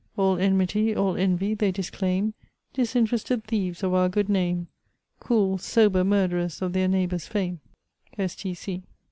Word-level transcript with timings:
All 0.17 0.39
enmity, 0.39 0.95
all 0.95 1.15
envy, 1.15 1.53
they 1.53 1.71
disclaim, 1.71 2.33
Disinterested 2.73 3.43
thieves 3.43 3.83
of 3.83 3.93
our 3.93 4.09
good 4.09 4.29
name: 4.29 4.65
Cool, 5.19 5.59
sober 5.59 6.03
murderers 6.03 6.59
of 6.59 6.73
their 6.73 6.87
neighbour's 6.87 7.27
fame!" 7.27 7.59